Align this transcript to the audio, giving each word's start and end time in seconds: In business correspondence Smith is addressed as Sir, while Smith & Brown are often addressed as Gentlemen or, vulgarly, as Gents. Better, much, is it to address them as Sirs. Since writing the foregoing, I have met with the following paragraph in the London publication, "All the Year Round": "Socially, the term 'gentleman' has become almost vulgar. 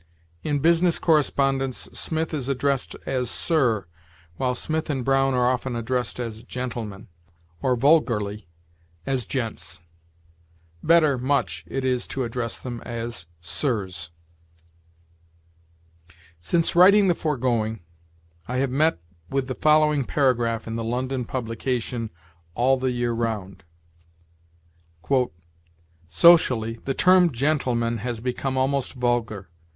In 0.41 0.57
business 0.57 0.97
correspondence 0.97 1.87
Smith 1.93 2.33
is 2.33 2.49
addressed 2.49 2.95
as 3.05 3.29
Sir, 3.29 3.85
while 4.37 4.55
Smith 4.55 4.89
& 4.97 5.03
Brown 5.05 5.35
are 5.35 5.45
often 5.47 5.75
addressed 5.75 6.19
as 6.19 6.41
Gentlemen 6.41 7.07
or, 7.61 7.75
vulgarly, 7.75 8.47
as 9.05 9.27
Gents. 9.27 9.81
Better, 10.81 11.19
much, 11.19 11.63
is 11.67 12.07
it 12.07 12.09
to 12.09 12.23
address 12.23 12.59
them 12.59 12.81
as 12.83 13.27
Sirs. 13.41 14.09
Since 16.39 16.75
writing 16.75 17.07
the 17.07 17.13
foregoing, 17.13 17.81
I 18.47 18.57
have 18.57 18.71
met 18.71 18.97
with 19.29 19.45
the 19.45 19.53
following 19.53 20.03
paragraph 20.03 20.65
in 20.65 20.77
the 20.77 20.83
London 20.83 21.25
publication, 21.25 22.09
"All 22.55 22.77
the 22.77 22.89
Year 22.89 23.11
Round": 23.13 23.63
"Socially, 26.09 26.79
the 26.85 26.95
term 26.95 27.31
'gentleman' 27.31 27.99
has 27.99 28.19
become 28.19 28.57
almost 28.57 28.93
vulgar. 28.93 29.51